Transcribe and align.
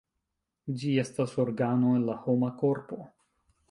Ĝi 0.83 0.93
estas 1.03 1.37
organo 1.45 1.95
en 2.01 2.11
la 2.11 2.19
homa 2.27 2.53
korpo. 2.65 3.03